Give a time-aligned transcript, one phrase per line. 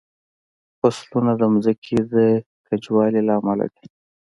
[0.79, 2.15] فصلونه د ځمکې د
[2.67, 3.85] کجوالي له امله دي.